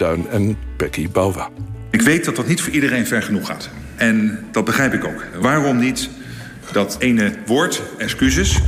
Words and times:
Duin 0.00 0.28
en 0.30 0.56
Becky 0.76 1.08
Bouwa. 1.08 1.48
Ik 1.90 2.02
weet 2.02 2.24
dat 2.24 2.36
dat 2.36 2.46
niet 2.46 2.60
voor 2.60 2.72
iedereen 2.72 3.06
ver 3.06 3.22
genoeg 3.22 3.46
gaat. 3.46 3.70
En 3.96 4.38
dat 4.52 4.64
begrijp 4.64 4.92
ik 4.94 5.04
ook. 5.04 5.24
Waarom 5.40 5.78
niet 5.78 6.08
dat 6.72 6.96
ene 6.98 7.32
woord, 7.46 7.82
excuses... 7.98 8.58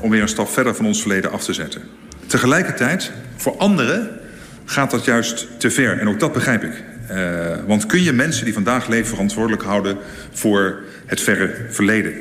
om 0.00 0.10
weer 0.10 0.22
een 0.22 0.28
stap 0.28 0.48
verder 0.48 0.74
van 0.74 0.86
ons 0.86 1.00
verleden 1.00 1.32
af 1.32 1.44
te 1.44 1.52
zetten. 1.52 1.82
Tegelijkertijd, 2.26 3.12
voor 3.36 3.56
anderen 3.56 4.10
gaat 4.64 4.90
dat 4.90 5.04
juist 5.04 5.46
te 5.58 5.70
ver. 5.70 5.98
En 5.98 6.08
ook 6.08 6.20
dat 6.20 6.32
begrijp 6.32 6.64
ik. 6.64 6.82
Uh, 7.10 7.56
want 7.66 7.86
kun 7.86 8.02
je 8.02 8.12
mensen 8.12 8.44
die 8.44 8.54
vandaag 8.54 8.88
leven 8.88 9.08
verantwoordelijk 9.08 9.62
houden... 9.62 9.96
voor 10.32 10.82
het 11.06 11.20
verre 11.20 11.66
verleden? 11.70 12.14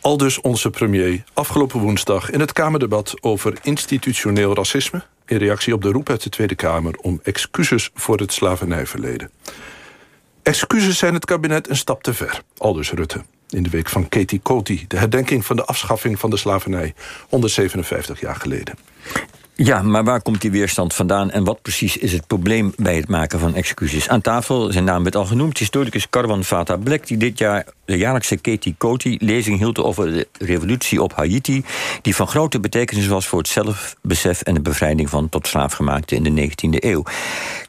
Al 0.00 0.16
dus 0.16 0.40
onze 0.40 0.70
premier 0.70 1.24
afgelopen 1.32 1.80
woensdag 1.80 2.30
in 2.30 2.40
het 2.40 2.52
Kamerdebat 2.52 3.14
over 3.20 3.58
institutioneel 3.62 4.54
racisme... 4.54 5.02
in 5.26 5.36
reactie 5.36 5.74
op 5.74 5.82
de 5.82 5.90
roep 5.90 6.08
uit 6.08 6.22
de 6.22 6.30
Tweede 6.30 6.54
Kamer 6.54 6.94
om 7.00 7.20
excuses 7.22 7.90
voor 7.94 8.18
het 8.18 8.32
slavernijverleden. 8.32 9.30
Excuses 10.42 10.98
zijn 10.98 11.14
het 11.14 11.24
kabinet 11.24 11.68
een 11.68 11.76
stap 11.76 12.02
te 12.02 12.14
ver, 12.14 12.42
aldus 12.56 12.90
Rutte. 12.90 13.24
In 13.48 13.62
de 13.62 13.70
week 13.70 13.88
van 13.88 14.08
Katie 14.08 14.40
Coty, 14.42 14.84
de 14.88 14.96
herdenking 14.96 15.46
van 15.46 15.56
de 15.56 15.64
afschaffing 15.64 16.18
van 16.18 16.30
de 16.30 16.36
slavernij... 16.36 16.94
157 17.28 18.20
jaar 18.20 18.36
geleden. 18.36 18.74
Ja, 19.62 19.82
maar 19.82 20.04
waar 20.04 20.22
komt 20.22 20.40
die 20.40 20.50
weerstand 20.50 20.94
vandaan 20.94 21.30
en 21.30 21.44
wat 21.44 21.62
precies 21.62 21.96
is 21.96 22.12
het 22.12 22.26
probleem 22.26 22.72
bij 22.76 22.96
het 22.96 23.08
maken 23.08 23.38
van 23.38 23.54
excuses? 23.54 24.08
Aan 24.08 24.20
tafel, 24.20 24.72
zijn 24.72 24.84
naam 24.84 25.02
werd 25.02 25.16
al 25.16 25.24
genoemd, 25.24 25.58
historicus 25.58 26.08
Carwan 26.10 26.44
Vata 26.44 26.76
Black, 26.76 27.06
die 27.06 27.16
dit 27.16 27.38
jaar 27.38 27.66
de 27.84 27.96
jaarlijkse 27.96 28.36
Katie 28.36 28.74
Coty 28.78 29.16
lezing 29.20 29.58
hield 29.58 29.78
over 29.78 30.12
de 30.12 30.28
revolutie 30.38 31.02
op 31.02 31.12
Haiti, 31.12 31.64
die 32.02 32.14
van 32.14 32.28
grote 32.28 32.60
betekenis 32.60 33.06
was 33.06 33.26
voor 33.26 33.38
het 33.38 33.48
zelfbesef 33.48 34.42
en 34.42 34.54
de 34.54 34.60
bevrijding 34.60 35.10
van 35.10 35.28
tot 35.28 35.46
slaafgemaakten 35.46 36.16
in 36.16 36.34
de 36.34 36.50
19e 36.50 36.84
eeuw. 36.84 37.02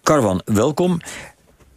Carwan, 0.03 0.41
welkom. 0.45 1.01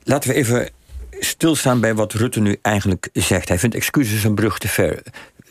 Laten 0.02 0.30
we 0.30 0.36
even 0.36 0.70
stilstaan 1.10 1.80
bij 1.80 1.94
wat 1.94 2.12
Rutte 2.12 2.40
nu 2.40 2.58
eigenlijk 2.62 3.08
zegt. 3.12 3.48
Hij 3.48 3.58
vindt 3.58 3.76
excuses 3.76 4.24
een 4.24 4.34
brug 4.34 4.58
te 4.58 4.68
ver. 4.68 5.02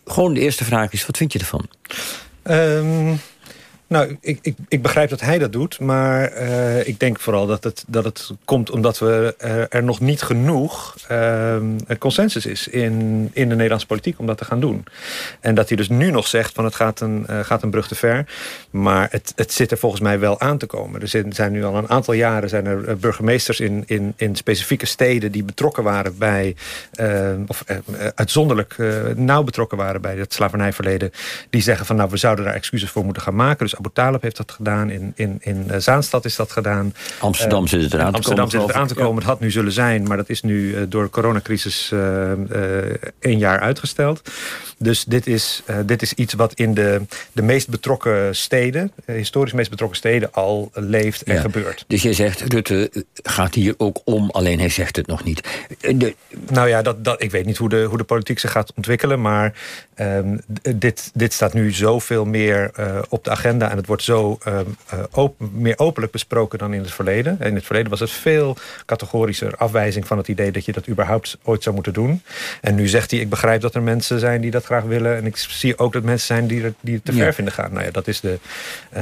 Gewoon 0.06 0.34
de 0.34 0.40
eerste 0.40 0.64
vraag 0.64 0.92
is, 0.92 1.06
wat 1.06 1.18
vind 1.18 1.34
je 1.34 1.40
ervan? 1.40 1.68
Um, 2.44 3.20
nou, 3.94 4.18
ik, 4.22 4.40
ik, 4.42 4.56
ik 4.68 4.82
begrijp 4.82 5.10
dat 5.10 5.22
hij 5.22 5.40
dat 5.40 5.52
doet. 5.52 5.80
Maar 5.80 6.42
uh, 6.42 6.88
ik 6.88 7.00
denk 7.00 7.20
vooral 7.20 7.48
dat 7.48 7.64
het, 7.64 7.84
dat 7.88 8.04
het 8.04 8.32
komt 8.46 8.70
omdat 8.70 9.00
we 9.00 9.36
er, 9.38 9.70
er 9.70 9.84
nog 9.84 10.00
niet 10.00 10.22
genoeg 10.22 10.96
uh, 11.12 11.56
consensus 12.00 12.46
is 12.46 12.68
in, 12.68 13.30
in 13.34 13.50
de 13.50 13.56
Nederlandse 13.56 13.88
politiek 13.88 14.20
om 14.20 14.26
dat 14.26 14.38
te 14.38 14.46
gaan 14.46 14.60
doen. 14.60 14.86
En 15.40 15.56
dat 15.56 15.68
hij 15.68 15.78
dus 15.78 15.90
nu 15.90 16.12
nog 16.12 16.28
zegt 16.28 16.54
van 16.54 16.66
het 16.66 16.76
gaat 16.76 17.00
een, 17.00 17.26
uh, 17.30 17.40
gaat 17.40 17.64
een 17.64 17.70
brug 17.70 17.88
te 17.88 17.96
ver. 17.96 18.26
Maar 18.70 19.08
het, 19.12 19.34
het 19.36 19.54
zit 19.54 19.72
er 19.72 19.78
volgens 19.78 20.02
mij 20.02 20.20
wel 20.20 20.40
aan 20.40 20.58
te 20.58 20.66
komen. 20.66 21.02
Er 21.02 21.08
zijn, 21.30 21.52
nu 21.52 21.64
al 21.64 21.76
een 21.76 21.90
aantal 21.90 22.14
jaren 22.14 22.50
zijn 22.50 22.66
er 22.66 22.98
burgemeesters 22.98 23.60
in, 23.60 23.84
in, 23.86 24.14
in 24.16 24.36
specifieke 24.36 24.86
steden 24.86 25.32
die 25.32 25.44
betrokken 25.44 25.84
waren 25.84 26.18
bij, 26.18 26.56
of 27.48 27.64
uitzonderlijk 28.16 28.76
nauw 29.16 29.44
betrokken 29.44 29.78
waren 29.78 30.02
bij 30.02 30.18
het 30.18 30.34
slavernijverleden. 30.34 31.12
Die 31.50 31.62
zeggen 31.62 31.86
van 31.86 31.96
nou 31.96 32.10
we 32.10 32.18
zouden 32.18 32.46
daar 32.46 32.54
excuses 32.54 32.90
voor 32.90 33.06
moeten 33.06 33.24
gaan 33.24 33.36
maken. 33.36 33.66
Dus 33.66 33.78
Abu 33.84 33.94
Talib 33.94 34.22
heeft 34.22 34.38
dat 34.38 34.52
gedaan. 34.52 34.90
In, 34.90 35.12
in, 35.16 35.38
in 35.42 35.66
eh, 35.70 35.80
Zaanstad 35.80 36.26
is 36.26 36.36
dat 36.36 36.52
gedaan. 36.52 36.94
Amsterdam 37.20 37.68
zit 37.68 37.82
het 37.82 37.94
eraan 37.94 38.10
te 38.10 38.16
Amsterdam 38.16 38.46
komen. 38.46 38.60
zit 38.60 38.76
het 38.76 38.82
aan 38.82 38.88
te 38.88 38.94
komen. 38.94 39.16
Het 39.16 39.26
had 39.26 39.40
nu 39.40 39.52
zullen 39.52 39.72
zijn. 39.72 40.04
Maar 40.04 40.18
dat 40.18 40.30
is 40.30 40.42
nu 40.42 40.70
uh, 40.70 40.82
door 40.90 41.04
de 41.04 41.10
coronacrisis 41.10 41.92
één 43.20 43.38
jaar 43.38 43.60
uitgesteld. 43.60 44.22
Dus 44.78 45.04
dit 45.04 45.28
is, 45.28 45.64
dit 45.86 46.02
is 46.02 46.14
iets 46.14 46.34
wat 46.34 46.54
in 46.54 46.74
de, 46.74 47.02
de 47.32 47.42
meest 47.42 47.70
betrokken 47.70 48.36
steden... 48.36 48.92
historisch 49.06 49.54
meest 49.54 49.70
betrokken 49.70 49.98
steden 49.98 50.32
al 50.32 50.72
leeft 50.74 51.24
en 51.24 51.36
ja. 51.36 51.42
gebeurt. 51.42 51.86
Dus 51.88 52.02
je 52.02 52.14
zegt, 52.14 52.42
Rutte 52.54 52.92
gaat 53.24 53.54
hier 53.54 53.74
ook 53.78 54.02
om. 54.04 54.30
Alleen 54.30 54.60
hij 54.60 54.70
zegt 54.70 54.96
het 54.96 55.08
nog 55.08 55.24
niet. 55.24 55.48
De... 55.80 56.16
Nou 56.50 56.68
ja, 56.68 56.82
dat, 56.82 57.04
dat, 57.04 57.22
ik 57.22 57.32
weet 57.32 57.46
niet 57.46 57.58
hoe 57.58 57.70
de, 57.70 57.84
hoe 57.84 57.98
de 57.98 58.04
politiek 58.04 58.40
zich 58.40 58.52
gaat 58.52 58.74
ontwikkelen. 58.76 59.22
Maar 59.22 59.54
um, 60.00 60.42
dit, 60.76 61.12
dit 61.14 61.34
staat 61.34 61.54
nu 61.54 61.72
zoveel 61.72 62.26
meer 62.26 62.72
op 63.10 63.24
de 63.24 63.30
agenda 63.30 63.70
en 63.74 63.80
het 63.80 63.88
wordt 63.88 64.04
zo 64.04 64.38
um, 64.48 64.78
uh, 64.94 65.00
open, 65.12 65.50
meer 65.54 65.80
openlijk 65.80 66.12
besproken 66.12 66.60
dan 66.60 66.74
in 66.74 66.82
het 66.82 66.92
verleden. 66.92 67.38
In 67.40 67.56
het 67.56 67.66
verleden 67.66 67.90
was 67.90 68.00
het 68.00 68.12
veel 68.12 68.58
categorischer 68.86 69.56
afwijzing 69.56 70.08
van 70.08 70.18
het 70.18 70.28
idee 70.28 70.52
dat 70.52 70.66
je 70.66 70.72
dat 70.72 70.88
überhaupt 70.88 71.38
ooit 71.44 71.64
zou 71.64 71.76
moeten 71.76 71.94
doen. 71.94 72.22
En 72.62 72.76
nu 72.76 72.88
zegt 72.88 73.12
hij, 73.12 73.20
ik 73.20 73.30
begrijp 73.30 73.62
dat 73.62 73.76
er 73.76 73.82
mensen 73.82 74.20
zijn 74.20 74.42
die 74.42 74.52
dat 74.52 74.66
graag 74.66 74.84
willen. 74.84 75.16
En 75.16 75.26
ik 75.26 75.38
zie 75.38 75.78
ook 75.78 75.94
dat 75.94 76.04
mensen 76.04 76.28
zijn 76.28 76.48
die, 76.48 76.64
er, 76.64 76.74
die 76.82 76.94
het 76.94 77.06
te 77.06 77.14
ver 77.14 77.34
vinden 77.34 77.54
gaan. 77.54 77.74
Nou 77.74 77.86
ja, 77.86 77.92
dat 77.92 78.08
is 78.08 78.20
de, 78.20 78.40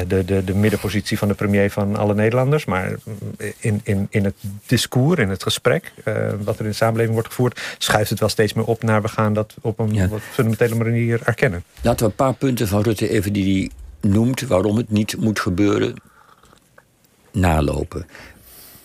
de, 0.07 0.25
de, 0.25 0.43
de 0.43 0.55
middenpositie 0.55 1.17
van 1.17 1.27
de 1.27 1.33
premier 1.33 1.71
van 1.71 1.95
alle 1.95 2.13
Nederlanders. 2.15 2.65
Maar 2.65 2.93
in, 3.57 3.81
in, 3.83 4.07
in 4.09 4.23
het 4.23 4.35
discours, 4.65 5.19
in 5.19 5.29
het 5.29 5.43
gesprek, 5.43 5.91
uh, 6.05 6.15
wat 6.43 6.55
er 6.55 6.63
in 6.63 6.69
de 6.69 6.75
samenleving 6.75 7.13
wordt 7.13 7.29
gevoerd, 7.29 7.61
schuift 7.77 8.09
het 8.09 8.19
wel 8.19 8.29
steeds 8.29 8.53
meer 8.53 8.65
op 8.65 8.83
naar 8.83 9.01
we 9.01 9.07
gaan 9.07 9.33
dat 9.33 9.55
op 9.61 9.79
een 9.79 9.93
ja. 9.93 10.07
wat 10.07 10.21
fundamentele 10.31 10.75
manier 10.75 11.19
erkennen. 11.23 11.63
Laten 11.81 12.05
we 12.05 12.11
een 12.11 12.15
paar 12.15 12.33
punten 12.33 12.67
van 12.67 12.81
Rutte 12.81 13.09
even 13.09 13.33
die, 13.33 13.43
die 13.43 13.71
noemt 14.01 14.41
waarom 14.41 14.77
het 14.77 14.91
niet 14.91 15.17
moet 15.17 15.39
gebeuren, 15.39 15.95
nalopen. 17.31 18.07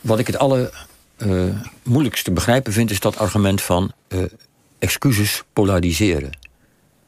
Wat 0.01 0.19
ik 0.19 0.27
het 0.27 0.39
aller 0.39 0.87
uh, 1.19 1.61
moeilijkste 1.83 2.33
begrijpen 2.33 2.73
vind, 2.73 2.91
is 2.91 3.01
dat 3.01 3.19
argument 3.19 3.63
van 3.63 3.93
uh, 4.09 4.25
excuses 4.79 5.43
polariseren. 5.53 6.39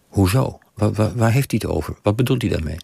Hoezo? 0.08 0.58
Waar, 0.74 1.32
heeft 1.32 1.50
hij 1.50 1.60
het 1.62 1.66
over? 1.66 1.96
Wat 2.02 2.16
bedoelt 2.16 2.42
hij 2.42 2.50
daarmee? 2.50 2.78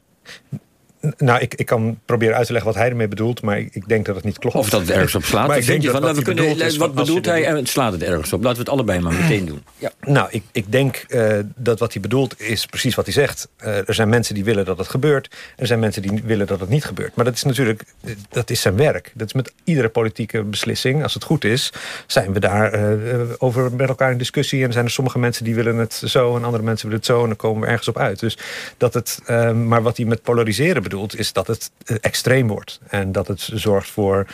Nou, 1.17 1.41
ik, 1.41 1.55
ik 1.55 1.67
kan 1.67 1.99
proberen 2.05 2.37
uit 2.37 2.47
te 2.47 2.53
leggen 2.53 2.73
wat 2.73 2.81
hij 2.81 2.91
ermee 2.91 3.09
bedoelt... 3.09 3.43
maar 3.43 3.59
ik, 3.59 3.75
ik 3.75 3.89
denk 3.89 4.07
dat 4.07 4.15
het 4.15 4.25
niet 4.25 4.39
klopt. 4.39 4.57
Of 4.57 4.71
dat 4.71 4.81
het 4.81 4.91
ergens 4.91 5.15
op 5.15 5.25
slaat. 5.25 5.47
maar 5.47 5.59
ik 5.59 5.67
denk 5.67 5.81
je 5.83 5.87
dat 5.87 5.97
van, 5.97 6.07
wat, 6.07 6.17
we 6.17 6.23
kunnen, 6.23 6.49
bedoelt 6.49 6.77
wat 6.77 6.95
bedoelt 6.95 7.27
hij 7.27 7.45
en 7.45 7.67
slaat 7.67 7.93
het 7.93 8.03
ergens 8.03 8.33
op? 8.33 8.43
Laten 8.43 8.57
we 8.57 8.65
het 8.65 8.73
allebei 8.73 9.01
maar 9.01 9.13
meteen 9.13 9.47
doen. 9.47 9.63
Ja. 9.79 9.93
Nou, 10.01 10.29
ik, 10.31 10.43
ik 10.53 10.73
denk 10.73 11.05
uh, 11.09 11.39
dat 11.57 11.79
wat 11.79 11.93
hij 11.93 12.03
bedoelt 12.03 12.41
is 12.41 12.67
precies 12.67 12.95
wat 12.95 13.05
hij 13.05 13.15
zegt. 13.15 13.49
Uh, 13.65 13.89
er 13.89 13.95
zijn 13.95 14.09
mensen 14.09 14.35
die 14.35 14.45
willen 14.45 14.65
dat 14.65 14.79
het 14.79 14.89
gebeurt. 14.89 15.37
Er 15.57 15.67
zijn 15.67 15.79
mensen 15.79 16.03
die 16.03 16.23
willen 16.25 16.47
dat 16.47 16.61
het 16.61 16.69
niet 16.69 16.85
gebeurt. 16.85 17.15
Maar 17.15 17.25
dat 17.25 17.35
is 17.35 17.43
natuurlijk, 17.43 17.85
dat 18.29 18.51
is 18.51 18.61
zijn 18.61 18.77
werk. 18.77 19.13
Dat 19.15 19.27
is 19.27 19.33
met 19.33 19.53
iedere 19.65 19.89
politieke 19.89 20.43
beslissing. 20.43 21.03
Als 21.03 21.15
het 21.15 21.25
goed 21.25 21.45
is, 21.45 21.73
zijn 22.07 22.33
we 22.33 22.41
daar 22.41 22.95
uh, 22.95 23.21
over 23.39 23.73
met 23.73 23.89
elkaar 23.89 24.11
in 24.11 24.19
discussie. 24.19 24.65
En 24.65 24.73
zijn 24.73 24.85
er 24.85 24.91
sommige 24.91 25.19
mensen 25.19 25.45
die 25.45 25.55
willen 25.55 25.77
het 25.77 26.03
zo... 26.05 26.37
en 26.37 26.45
andere 26.45 26.63
mensen 26.63 26.89
willen 26.89 27.03
het 27.03 27.11
zo 27.11 27.21
en 27.21 27.27
dan 27.27 27.37
komen 27.37 27.61
we 27.61 27.67
ergens 27.67 27.89
op 27.89 27.99
uit. 27.99 28.21
Dus 28.21 28.39
dat 28.77 28.95
het, 28.95 29.21
maar 29.55 29.83
wat 29.83 29.97
hij 29.97 30.07
met 30.07 30.23
polariseren 30.23 30.83
bedoelt... 30.83 30.94
is 31.17 31.33
dat 31.33 31.47
het 31.47 31.71
extreem 32.01 32.49
wordt. 32.49 32.81
En 32.89 33.13
dat 33.13 33.29
het 33.29 33.49
zorgt 33.53 33.91
voor, 33.91 34.27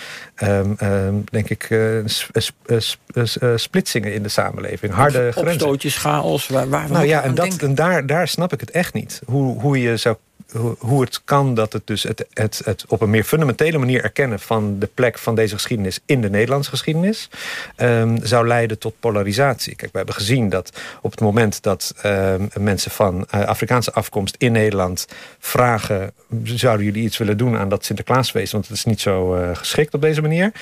um, 0.42 0.76
um, 0.82 1.24
denk 1.30 1.48
ik, 1.48 1.70
uh, 1.70 2.02
sp 2.06 2.30
sp 2.78 3.00
splitsingen 3.56 4.14
in 4.14 4.22
de 4.22 4.28
samenleving. 4.28 4.92
Harde 4.92 5.26
Op, 5.26 5.32
grenzen. 5.32 5.52
Opstootjes, 5.52 5.96
chaos. 5.96 6.48
Waar, 6.48 6.68
waar 6.68 6.90
nou 6.90 7.06
ja, 7.06 7.22
en, 7.22 7.34
dat, 7.34 7.56
en 7.56 7.74
daar, 7.74 8.06
daar 8.06 8.28
snap 8.28 8.52
ik 8.52 8.60
het 8.60 8.70
echt 8.70 8.94
niet. 8.94 9.20
Hoe, 9.26 9.60
hoe 9.60 9.80
je 9.80 9.96
zou 9.96 10.16
hoe 10.78 11.00
het 11.00 11.24
kan 11.24 11.54
dat 11.54 11.72
het 11.72 11.86
dus 11.86 12.02
het, 12.02 12.26
het, 12.32 12.62
het 12.64 12.84
op 12.88 13.00
een 13.00 13.10
meer 13.10 13.24
fundamentele 13.24 13.78
manier 13.78 14.02
erkennen 14.02 14.40
van 14.40 14.78
de 14.78 14.88
plek 14.94 15.18
van 15.18 15.34
deze 15.34 15.54
geschiedenis 15.54 16.00
in 16.04 16.20
de 16.20 16.30
Nederlandse 16.30 16.70
geschiedenis 16.70 17.28
um, 17.76 18.18
zou 18.22 18.46
leiden 18.46 18.78
tot 18.78 19.00
polarisatie. 19.00 19.74
Kijk, 19.74 19.92
we 19.92 19.96
hebben 19.96 20.14
gezien 20.14 20.48
dat 20.48 20.80
op 21.02 21.10
het 21.10 21.20
moment 21.20 21.62
dat 21.62 21.94
um, 22.06 22.48
mensen 22.58 22.90
van 22.90 23.26
uh, 23.34 23.44
Afrikaanse 23.44 23.92
afkomst 23.92 24.34
in 24.38 24.52
Nederland 24.52 25.06
vragen: 25.38 26.12
zouden 26.44 26.86
jullie 26.86 27.04
iets 27.04 27.18
willen 27.18 27.36
doen 27.36 27.56
aan 27.56 27.68
dat 27.68 27.84
Sinterklaasfeest? 27.84 28.52
Want 28.52 28.68
het 28.68 28.76
is 28.76 28.84
niet 28.84 29.00
zo 29.00 29.36
uh, 29.36 29.50
geschikt 29.52 29.94
op 29.94 30.00
deze 30.00 30.20
manier. 30.20 30.52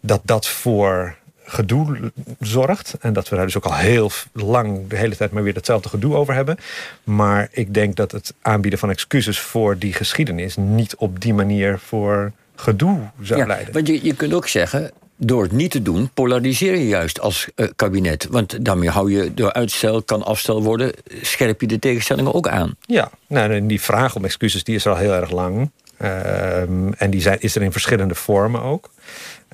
Dat 0.00 0.20
dat 0.24 0.48
voor 0.48 1.16
gedoe 1.52 2.12
zorgt. 2.40 2.94
En 3.00 3.12
dat 3.12 3.28
we 3.28 3.36
daar 3.36 3.44
dus 3.44 3.56
ook 3.56 3.64
al 3.64 3.74
heel 3.74 4.10
lang 4.32 4.88
de 4.88 4.96
hele 4.96 5.16
tijd 5.16 5.30
maar 5.30 5.42
weer 5.42 5.54
hetzelfde 5.54 5.88
gedoe 5.88 6.14
over 6.14 6.34
hebben. 6.34 6.56
Maar 7.04 7.48
ik 7.50 7.74
denk 7.74 7.96
dat 7.96 8.12
het 8.12 8.34
aanbieden 8.42 8.78
van 8.78 8.90
excuses 8.90 9.40
voor 9.40 9.78
die 9.78 9.92
geschiedenis... 9.92 10.56
niet 10.56 10.96
op 10.96 11.20
die 11.20 11.34
manier 11.34 11.78
voor 11.78 12.32
gedoe 12.56 12.98
zou 13.20 13.40
ja, 13.40 13.46
leiden. 13.46 13.74
Want 13.74 13.86
je, 13.86 14.04
je 14.04 14.14
kunt 14.14 14.34
ook 14.34 14.48
zeggen, 14.48 14.90
door 15.16 15.42
het 15.42 15.52
niet 15.52 15.70
te 15.70 15.82
doen, 15.82 16.10
polariseer 16.14 16.76
je 16.76 16.88
juist 16.88 17.20
als 17.20 17.48
uh, 17.56 17.68
kabinet. 17.76 18.26
Want 18.30 18.64
daarmee 18.64 18.90
hou 18.90 19.12
je 19.12 19.34
door 19.34 19.52
uitstel, 19.52 20.02
kan 20.02 20.22
afstel 20.22 20.62
worden... 20.62 20.92
scherp 21.22 21.60
je 21.60 21.66
de 21.66 21.78
tegenstellingen 21.78 22.34
ook 22.34 22.48
aan. 22.48 22.76
Ja, 22.80 23.10
nou, 23.26 23.52
en 23.52 23.66
die 23.66 23.80
vraag 23.80 24.16
om 24.16 24.24
excuses 24.24 24.64
die 24.64 24.74
is 24.74 24.86
al 24.86 24.96
heel 24.96 25.12
erg 25.12 25.30
lang. 25.30 25.70
Um, 26.02 26.94
en 26.94 27.10
die 27.10 27.20
zijn, 27.20 27.40
is 27.40 27.54
er 27.54 27.62
in 27.62 27.72
verschillende 27.72 28.14
vormen 28.14 28.62
ook. 28.62 28.90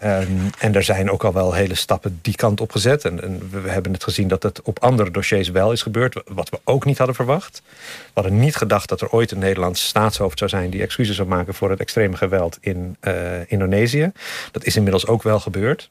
Um, 0.05 0.51
en 0.59 0.75
er 0.75 0.83
zijn 0.83 1.11
ook 1.11 1.25
al 1.25 1.33
wel 1.33 1.53
hele 1.53 1.75
stappen 1.75 2.19
die 2.23 2.35
kant 2.35 2.61
op 2.61 2.71
gezet. 2.71 3.05
En, 3.05 3.51
we 3.63 3.69
hebben 3.69 3.93
het 3.93 4.05
gezien 4.05 4.29
dat 4.29 4.43
het 4.43 4.63
op 4.63 4.79
andere 4.79 5.11
dossiers 5.11 5.51
wel 5.51 5.73
is 5.73 5.83
gebeurd. 5.83 6.23
Wat 6.27 6.49
we 6.49 6.61
ook 6.65 6.85
niet 6.85 6.99
hadden 6.99 7.17
verwacht. 7.17 7.63
We 8.05 8.21
hadden 8.21 8.39
niet 8.39 8.57
gedacht 8.57 8.89
dat 8.89 9.01
er 9.01 9.11
ooit 9.11 9.31
een 9.31 9.39
Nederlands 9.39 9.87
staatshoofd 9.87 10.39
zou 10.39 10.51
zijn... 10.51 10.71
die 10.71 10.83
excuses 10.83 11.17
zou 11.17 11.29
maken 11.29 11.55
voor 11.55 11.71
het 11.71 11.81
extreme 11.81 12.17
geweld 12.17 12.59
in 12.61 12.97
uh, 13.01 13.15
Indonesië. 13.47 14.13
Dat 14.53 14.65
is 14.65 14.77
inmiddels 14.77 15.07
ook 15.07 15.23
wel 15.23 15.41
gebeurd. 15.41 15.91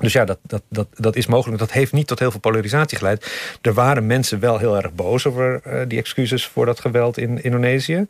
Dus 0.00 0.12
ja, 0.12 0.24
dat, 0.24 0.38
dat, 0.42 0.62
dat, 0.68 0.86
dat 0.94 1.16
is 1.16 1.26
mogelijk. 1.26 1.58
Dat 1.58 1.72
heeft 1.72 1.92
niet 1.92 2.06
tot 2.06 2.18
heel 2.18 2.30
veel 2.30 2.40
polarisatie 2.40 2.98
geleid. 2.98 3.32
Er 3.62 3.74
waren 3.74 4.06
mensen 4.06 4.40
wel 4.40 4.58
heel 4.58 4.76
erg 4.76 4.92
boos 4.92 5.26
over 5.26 5.60
uh, 5.66 5.80
die 5.88 5.98
excuses 5.98 6.46
voor 6.46 6.66
dat 6.66 6.80
geweld 6.80 7.18
in 7.18 7.42
Indonesië. 7.42 8.06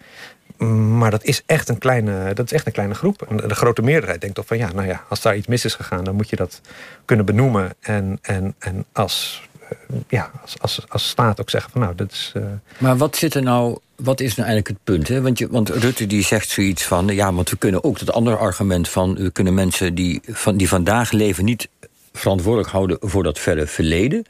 Maar 0.99 1.11
dat 1.11 1.25
is 1.25 1.43
echt 1.47 1.69
een 1.69 1.79
kleine, 1.79 2.35
dat 2.35 2.45
is 2.45 2.53
echt 2.53 2.67
een 2.67 2.73
kleine 2.73 2.95
groep. 2.95 3.23
En 3.23 3.37
de 3.37 3.55
grote 3.55 3.83
meerderheid 3.83 4.21
denkt 4.21 4.37
toch 4.37 4.47
van 4.47 4.59
ja, 4.59 4.73
nou 4.73 4.87
ja, 4.87 5.05
als 5.09 5.21
daar 5.21 5.37
iets 5.37 5.47
mis 5.47 5.65
is 5.65 5.75
gegaan, 5.75 6.05
dan 6.05 6.15
moet 6.15 6.31
je 6.31 6.37
dat 6.37 6.61
kunnen 7.05 7.27
benoemen. 7.27 7.75
En, 7.81 8.19
en, 8.23 8.55
en 8.59 8.85
als, 8.93 9.49
eh, 9.69 9.77
ja, 10.09 10.31
als, 10.61 10.89
als, 10.89 11.09
staat 11.09 11.41
ook 11.41 11.51
zeggen 11.51 11.71
van 11.71 11.81
nou, 11.81 11.95
dat 11.95 12.13
is. 12.13 12.33
Uh... 12.37 12.45
Maar 12.79 12.97
wat 12.97 13.17
zit 13.17 13.35
er 13.35 13.43
nou 13.43 13.79
wat 13.97 14.21
is 14.21 14.35
nou 14.35 14.49
eigenlijk 14.49 14.69
het 14.69 14.85
punt? 14.85 15.09
Hè? 15.09 15.21
Want, 15.23 15.39
je, 15.39 15.49
want 15.49 15.69
Rutte 15.69 16.07
die 16.07 16.23
zegt 16.23 16.49
zoiets 16.49 16.85
van... 16.85 17.07
ja, 17.07 17.33
want 17.33 17.51
we 17.51 17.57
kunnen 17.57 17.85
ook 17.85 17.99
dat 17.99 18.13
andere 18.13 18.37
argument 18.37 18.89
van... 18.89 19.15
we 19.15 19.31
kunnen 19.31 19.55
mensen 19.55 19.95
die, 19.95 20.21
van, 20.27 20.57
die 20.57 20.69
vandaag 20.69 21.11
leven 21.11 21.45
niet 21.45 21.69
verantwoordelijk 22.13 22.71
houden... 22.71 22.99
voor 23.01 23.23
dat 23.23 23.39
verre 23.39 23.67
verleden. 23.67 24.27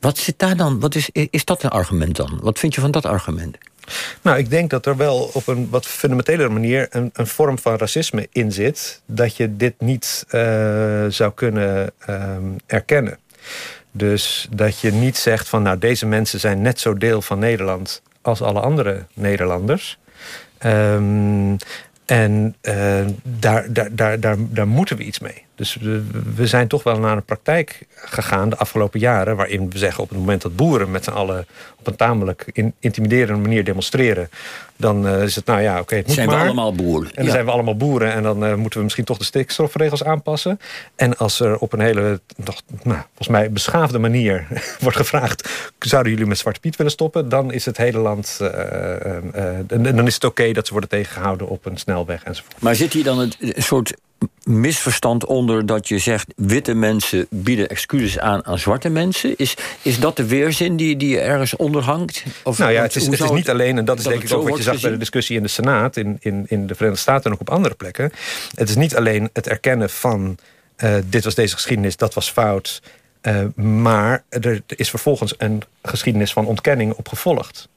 Wat 0.00 0.18
zit 0.18 0.38
daar 0.38 0.56
dan? 0.56 0.80
Wat 0.80 0.94
is, 0.94 1.10
is 1.12 1.44
dat 1.44 1.62
een 1.62 1.70
argument 1.70 2.16
dan? 2.16 2.38
Wat 2.42 2.58
vind 2.58 2.74
je 2.74 2.80
van 2.80 2.90
dat 2.90 3.04
argument? 3.04 3.58
Nou, 4.22 4.38
ik 4.38 4.50
denk 4.50 4.70
dat 4.70 4.86
er 4.86 4.96
wel 4.96 5.30
op 5.32 5.46
een 5.46 5.68
wat 5.70 5.86
fundamentelere 5.86 6.48
manier... 6.48 6.86
een, 6.90 7.10
een 7.12 7.26
vorm 7.26 7.58
van 7.58 7.76
racisme 7.76 8.28
in 8.32 8.52
zit... 8.52 9.02
dat 9.06 9.36
je 9.36 9.56
dit 9.56 9.74
niet 9.78 10.24
uh, 10.30 10.40
zou 11.08 11.32
kunnen 11.34 11.92
uh, 12.08 12.36
erkennen. 12.66 13.18
Dus 13.90 14.48
dat 14.50 14.80
je 14.80 14.92
niet 14.92 15.16
zegt 15.16 15.48
van... 15.48 15.62
nou, 15.62 15.78
deze 15.78 16.06
mensen 16.06 16.40
zijn 16.40 16.62
net 16.62 16.80
zo 16.80 16.94
deel 16.94 17.22
van 17.22 17.38
Nederland 17.38 18.02
als 18.22 18.42
alle 18.42 18.60
andere 18.60 19.04
Nederlanders. 19.14 19.98
Um, 20.64 21.56
en 22.06 22.56
uh, 22.62 23.04
daar, 23.22 23.72
daar, 23.72 23.94
daar, 23.94 24.20
daar, 24.20 24.36
daar 24.38 24.68
moeten 24.68 24.96
we 24.96 25.02
iets 25.02 25.18
mee. 25.18 25.45
Dus 25.56 25.76
we, 26.34 26.46
zijn 26.46 26.68
toch 26.68 26.82
wel 26.82 26.98
naar 26.98 27.16
een 27.16 27.24
praktijk 27.24 27.86
gegaan 27.94 28.48
de 28.48 28.56
afgelopen 28.56 29.00
jaren... 29.00 29.36
waarin 29.36 29.70
we 29.70 29.78
zeggen 29.78 30.02
op 30.02 30.08
het 30.08 30.18
moment 30.18 30.42
dat 30.42 30.56
boeren 30.56 30.90
met 30.90 31.04
z'n 31.04 31.10
allen... 31.10 31.46
op 31.78 31.86
een 31.86 31.96
tamelijk 31.96 32.72
intimiderende 32.78 33.40
manier 33.42 33.64
demonstreren... 33.64 34.30
dan 34.76 35.06
uh, 35.06 35.22
is 35.22 35.36
het, 35.36 35.46
nou 35.46 35.60
ja, 35.60 35.72
oké, 35.72 35.80
okay, 35.80 35.98
het 35.98 36.06
moet 36.06 36.16
zijn 36.16 36.28
maar. 36.28 36.38
we 36.38 36.44
allemaal 36.44 36.72
boeren. 36.72 37.10
En 37.14 37.22
dan 37.22 37.32
zijn 37.32 37.44
we 37.44 37.50
allemaal 37.50 37.76
boeren 37.76 38.12
en 38.12 38.22
dan 38.22 38.44
uh, 38.44 38.54
moeten 38.54 38.78
we 38.78 38.84
misschien 38.84 39.04
toch 39.04 39.18
de 39.18 39.24
stikstofregels 39.24 40.04
aanpassen. 40.04 40.60
En 40.96 41.16
als 41.16 41.40
er 41.40 41.58
op 41.58 41.72
een 41.72 41.80
hele, 41.80 42.20
nog, 42.36 42.60
nou, 42.82 43.00
volgens 43.06 43.28
mij 43.28 43.52
beschaafde 43.52 43.98
manier 43.98 44.46
wordt 44.80 44.96
gevraagd... 44.96 45.48
zouden 45.78 46.12
jullie 46.12 46.26
met 46.26 46.38
Zwarte 46.38 46.60
Piet 46.60 46.76
willen 46.76 46.92
stoppen? 46.92 47.28
Dan 47.28 47.52
is 47.52 47.64
het 47.64 47.76
hele 47.76 47.98
land... 47.98 48.38
dan 49.66 50.06
is 50.06 50.14
het 50.14 50.24
oké 50.24 50.40
okay 50.40 50.52
dat 50.52 50.66
ze 50.66 50.72
worden 50.72 50.90
tegengehouden 50.90 51.48
op 51.48 51.66
een 51.66 51.76
snelweg 51.76 52.24
enzovoort. 52.24 52.60
Maar 52.60 52.74
zit 52.74 52.92
hier 52.92 53.04
dan 53.04 53.18
een 53.18 53.32
soort 53.56 53.94
misverstand 54.42 55.24
onder 55.24 55.66
dat 55.66 55.88
je 55.88 55.98
zegt... 55.98 56.32
witte 56.36 56.74
mensen 56.74 57.26
bieden 57.30 57.68
excuses 57.68 58.18
aan 58.18 58.46
aan 58.46 58.58
zwarte 58.58 58.88
mensen? 58.88 59.36
Is, 59.36 59.54
is 59.82 59.98
dat 60.00 60.16
de 60.16 60.26
weerzin 60.26 60.76
die, 60.76 60.96
die 60.96 61.20
ergens 61.20 61.56
onder 61.56 61.82
hangt? 61.82 62.24
Of, 62.44 62.58
nou 62.58 62.72
ja, 62.72 62.82
het 62.82 62.96
is, 62.96 63.06
het 63.06 63.20
is 63.20 63.30
niet 63.30 63.50
alleen... 63.50 63.78
en 63.78 63.84
dat 63.84 63.98
is 63.98 64.04
denk 64.04 64.22
ik 64.22 64.32
ook 64.32 64.48
wat 64.48 64.58
je 64.58 64.64
zag 64.72 64.80
bij 64.80 64.90
de 64.90 64.96
discussie 64.96 65.36
in 65.36 65.42
de 65.42 65.48
Senaat... 65.48 65.96
in, 65.96 66.16
in, 66.20 66.44
in 66.48 66.66
de 66.66 66.74
Verenigde 66.74 67.02
Staten 67.02 67.24
en 67.24 67.32
ook 67.32 67.40
op 67.40 67.50
andere 67.50 67.74
plekken. 67.74 68.12
Het 68.54 68.68
is 68.68 68.76
niet 68.76 68.96
alleen 68.96 69.30
het 69.32 69.48
erkennen 69.48 69.90
van... 69.90 70.38
Uh, 70.84 70.94
dit 71.06 71.24
was 71.24 71.34
deze 71.34 71.54
geschiedenis, 71.54 71.96
dat 71.96 72.14
was 72.14 72.30
fout... 72.30 72.82
Uh, 73.22 73.44
maar 73.54 74.24
er 74.28 74.62
is 74.66 74.90
vervolgens 74.90 75.34
een 75.38 75.62
geschiedenis 75.82 76.32
van 76.32 76.46
ontkenning 76.46 76.92
op 76.92 77.08
gevolgd. 77.08 77.68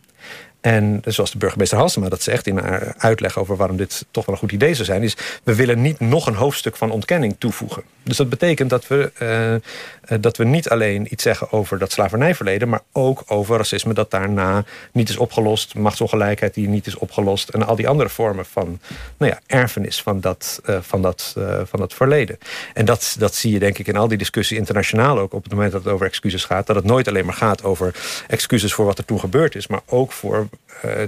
En 0.61 1.01
zoals 1.05 1.31
de 1.31 1.37
burgemeester 1.37 1.77
Halsema 1.77 2.09
dat 2.09 2.21
zegt 2.21 2.47
in 2.47 2.57
haar 2.57 2.93
uitleg 2.97 3.37
over 3.37 3.55
waarom 3.55 3.77
dit 3.77 4.05
toch 4.11 4.25
wel 4.25 4.35
een 4.35 4.41
goed 4.41 4.51
idee 4.51 4.73
zou 4.73 4.85
zijn, 4.85 5.03
is 5.03 5.17
we 5.43 5.55
willen 5.55 5.81
niet 5.81 5.99
nog 5.99 6.27
een 6.27 6.35
hoofdstuk 6.35 6.75
van 6.75 6.91
ontkenning 6.91 7.35
toevoegen. 7.37 7.83
Dus 8.03 8.17
dat 8.17 8.29
betekent 8.29 8.69
dat 8.69 8.87
we, 8.87 9.11
uh, 9.21 10.19
dat 10.21 10.37
we 10.37 10.43
niet 10.43 10.69
alleen 10.69 11.07
iets 11.09 11.23
zeggen 11.23 11.51
over 11.51 11.79
dat 11.79 11.91
slavernijverleden, 11.91 12.69
maar 12.69 12.81
ook 12.91 13.23
over 13.27 13.57
racisme 13.57 13.93
dat 13.93 14.11
daarna 14.11 14.63
niet 14.91 15.09
is 15.09 15.17
opgelost, 15.17 15.75
machtsongelijkheid 15.75 16.53
die 16.53 16.67
niet 16.67 16.87
is 16.87 16.95
opgelost 16.95 17.49
en 17.49 17.65
al 17.65 17.75
die 17.75 17.87
andere 17.87 18.09
vormen 18.09 18.45
van 18.45 18.79
nou 19.17 19.31
ja, 19.31 19.39
erfenis 19.45 20.01
van 20.01 20.19
dat, 20.19 20.61
uh, 20.69 20.77
van, 20.81 21.01
dat, 21.01 21.35
van 21.63 21.79
dat 21.79 21.93
verleden. 21.93 22.37
En 22.73 22.85
dat, 22.85 23.15
dat 23.19 23.35
zie 23.35 23.53
je 23.53 23.59
denk 23.59 23.77
ik 23.77 23.87
in 23.87 23.97
al 23.97 24.07
die 24.07 24.17
discussie 24.17 24.57
internationaal 24.57 25.19
ook 25.19 25.33
op 25.33 25.43
het 25.43 25.51
moment 25.51 25.71
dat 25.71 25.83
het 25.83 25.93
over 25.93 26.05
excuses 26.05 26.45
gaat, 26.45 26.67
dat 26.67 26.75
het 26.75 26.85
nooit 26.85 27.07
alleen 27.07 27.25
maar 27.25 27.33
gaat 27.33 27.63
over 27.63 27.95
excuses 28.27 28.73
voor 28.73 28.85
wat 28.85 28.97
er 28.97 29.05
toen 29.05 29.19
gebeurd 29.19 29.55
is, 29.55 29.67
maar 29.67 29.81
ook 29.85 30.11
voor 30.11 30.48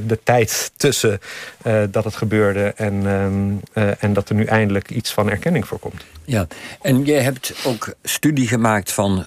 de 0.05 0.19
tijd 0.23 0.71
tussen 0.77 1.19
uh, 1.67 1.83
dat 1.89 2.03
het 2.03 2.15
gebeurde 2.15 2.73
en, 2.75 2.93
uh, 3.73 4.03
en 4.03 4.13
dat 4.13 4.29
er 4.29 4.35
nu 4.35 4.45
eindelijk 4.45 4.89
iets 4.89 5.11
van 5.13 5.29
erkenning 5.29 5.67
voor 5.67 5.79
komt. 5.79 6.03
Ja, 6.25 6.47
en 6.81 7.03
jij 7.03 7.21
hebt 7.21 7.53
ook 7.65 7.93
studie 8.03 8.47
gemaakt 8.47 8.91
van 8.91 9.25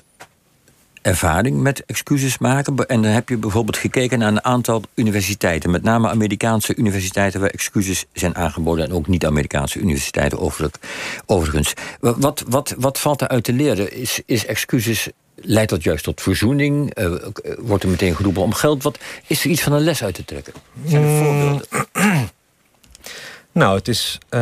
ervaring 1.05 1.61
met 1.61 1.85
excuses 1.87 2.39
maken. 2.39 2.87
En 2.87 3.03
dan 3.03 3.11
heb 3.13 3.29
je 3.29 3.37
bijvoorbeeld 3.37 3.77
gekeken 3.77 4.19
naar 4.19 4.29
een 4.29 4.45
aantal 4.45 4.83
universiteiten, 4.95 5.71
met 5.71 5.83
name 5.83 6.09
Amerikaanse 6.09 6.77
universiteiten 6.77 7.41
waar 7.41 7.51
excuses 7.51 8.05
zijn 8.13 8.37
aangeboden 8.37 8.85
en 8.85 8.93
ook 8.93 9.07
niet-Amerikaanse 9.07 9.79
universiteiten 9.79 10.39
overigens. 11.27 11.73
Wat, 12.01 12.45
wat, 12.49 12.75
wat 12.79 13.01
valt 13.01 13.21
er 13.21 13.29
uit 13.29 13.45
te 13.45 13.53
leren? 13.53 13.93
Is, 13.93 14.21
is 14.27 14.47
excuses 14.47 15.09
Leidt 15.35 15.71
dat 15.71 15.83
juist 15.83 16.05
tot 16.05 16.21
verzoening? 16.21 16.99
Uh, 16.99 17.15
wordt 17.59 17.83
er 17.83 17.91
meteen 17.91 18.17
geroepen 18.17 18.43
om 18.43 18.53
geld? 18.53 18.83
Wat, 18.83 18.99
is 19.27 19.45
er 19.45 19.51
iets 19.51 19.63
van 19.63 19.73
een 19.73 19.85
les 19.85 20.03
uit 20.03 20.15
te 20.15 20.25
trekken? 20.25 20.53
Zijn 20.87 21.03
er 21.03 21.25
voorbeelden? 21.25 21.67
Nou, 23.53 23.77
het 23.77 23.89
is... 23.89 24.19
Uh, 24.31 24.41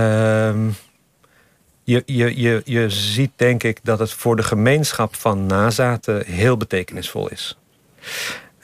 je, 1.84 2.02
je, 2.06 2.40
je, 2.40 2.62
je 2.64 2.90
ziet 2.90 3.30
denk 3.36 3.62
ik 3.62 3.78
dat 3.82 3.98
het 3.98 4.12
voor 4.12 4.36
de 4.36 4.42
gemeenschap 4.42 5.14
van 5.16 5.46
nazaten 5.46 6.26
heel 6.26 6.56
betekenisvol 6.56 7.28
is. 7.28 7.56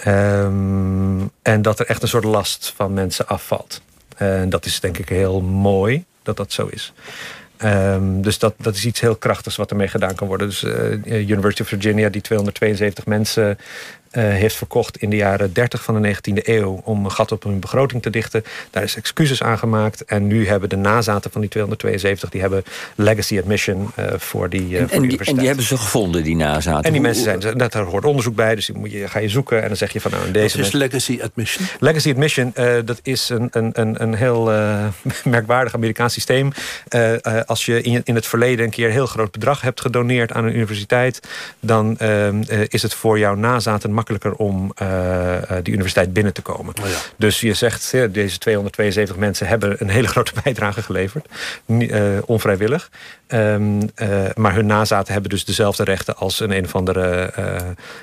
Um, 0.07 1.31
en 1.43 1.63
dat 1.63 1.79
er 1.79 1.87
echt 1.87 2.03
een 2.03 2.09
soort 2.09 2.25
last 2.25 2.73
van 2.77 2.93
mensen 2.93 3.27
afvalt. 3.27 3.81
En 4.17 4.49
dat 4.49 4.65
is 4.65 4.81
denk 4.81 4.99
ik 4.99 5.09
heel 5.09 5.41
mooi 5.41 6.05
dat 6.23 6.37
dat 6.37 6.53
zo 6.53 6.67
is. 6.67 6.93
Um, 7.65 8.23
dus 8.23 8.39
dat, 8.39 8.55
dat 8.59 8.75
is 8.75 8.85
iets 8.85 9.01
heel 9.01 9.17
krachtigs 9.17 9.57
wat 9.57 9.71
ermee 9.71 9.89
gedaan 9.89 10.15
kan 10.15 10.27
worden. 10.27 10.49
Dus 10.49 10.65
uh, 10.65 11.29
University 11.29 11.63
of 11.63 11.69
Virginia, 11.69 12.09
die 12.09 12.21
272 12.21 13.07
mensen 13.07 13.59
heeft 14.11 14.55
verkocht 14.55 14.97
in 14.97 15.11
de 15.11 15.17
jaren 15.17 15.53
30 15.53 15.83
van 15.83 16.03
de 16.03 16.15
19e 16.15 16.47
eeuw 16.47 16.81
om 16.85 17.05
een 17.05 17.13
gat 17.13 17.33
op 17.33 17.43
hun 17.43 17.61
begroting 17.61 18.03
te 18.03 18.11
dichten. 18.11 18.45
Daar 18.71 18.83
is 18.83 18.97
excuses 18.97 19.43
aan 19.43 19.59
gemaakt. 19.59 20.05
En 20.05 20.27
nu 20.27 20.49
hebben 20.49 20.69
de 20.69 20.77
nazaten 20.77 21.31
van 21.31 21.41
die 21.41 21.51
272 21.51 22.31
die 22.31 22.41
hebben 22.41 22.65
legacy 22.95 23.39
admission 23.39 23.91
uh, 23.99 24.07
voor 24.17 24.49
die, 24.49 24.69
uh, 24.69 24.81
en, 24.81 24.89
voor 24.89 25.09
die, 25.09 25.19
en 25.25 25.37
die 25.37 25.47
hebben 25.47 25.65
ze 25.65 25.77
gevonden, 25.77 26.23
die 26.23 26.37
nazaten? 26.37 26.85
En 26.85 26.93
die 26.93 27.01
mensen 27.01 27.23
zijn, 27.41 27.59
dat, 27.59 27.73
daar 27.73 27.85
hoort 27.85 28.05
onderzoek 28.05 28.35
bij, 28.35 28.55
dus 28.55 28.67
die 28.67 28.77
moet 28.77 28.93
je, 28.93 29.09
ga 29.09 29.19
je 29.19 29.29
zoeken 29.29 29.63
en 29.63 29.69
dan 29.69 29.77
zeg 29.77 29.93
je 29.93 30.01
van 30.01 30.11
nou 30.11 30.27
in 30.27 30.33
deze. 30.33 30.57
Wat 30.57 30.67
is 30.67 30.73
legacy 30.73 31.19
admission? 31.23 31.67
Legacy 31.81 32.11
admission, 32.11 32.53
dat 32.85 33.01
is 33.03 33.29
een, 33.29 33.49
een, 33.51 33.71
een, 33.73 34.03
een 34.03 34.15
heel 34.15 34.45
merkwaardig 35.25 35.75
Amerikaans 35.75 36.13
systeem. 36.13 36.53
als 37.47 37.67
je 37.67 37.83
in, 37.83 38.01
in 38.05 38.15
het 38.15 38.27
verleden 38.27 38.65
een 38.65 38.71
keer 38.71 38.87
een 38.87 38.93
heel 38.93 39.07
groot 39.07 39.31
bedrag 39.31 39.61
hebt 39.61 39.81
gedoneerd 39.81 40.33
aan 40.33 40.45
een 40.45 40.55
universiteit, 40.55 41.21
dan 41.61 41.99
is 42.69 42.83
het 42.83 42.95
voor 42.95 43.19
jouw 43.19 43.35
nazaten 43.35 43.95
makkelijker 43.99 44.33
om 44.33 44.73
uh, 44.83 45.37
die 45.63 45.73
universiteit 45.73 46.13
binnen 46.13 46.33
te 46.33 46.43
komen. 46.43 46.75
Oh 46.83 46.89
ja. 46.89 46.97
Dus 47.17 47.41
je 47.41 47.55
zegt, 47.55 47.91
ja, 47.93 48.07
deze 48.07 48.39
272 48.39 49.17
mensen 49.17 49.47
hebben 49.47 49.77
een 49.79 49.89
hele 49.89 50.09
grote 50.09 50.33
bijdrage 50.45 50.83
geleverd. 50.83 51.27
Uh, 51.67 52.19
onvrijwillig. 52.27 52.91
Um, 53.29 53.81
uh, 53.81 53.89
maar 54.35 54.55
hun 54.55 54.67
nazaten 54.67 55.13
hebben 55.13 55.31
dus 55.31 55.45
dezelfde 55.45 55.85
rechten 55.85 56.17
als 56.17 56.41
een 56.41 56.51
een 56.51 56.65
of 56.65 56.75
andere 56.75 57.07